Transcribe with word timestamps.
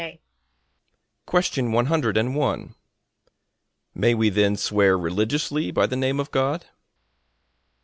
A. 0.03 0.19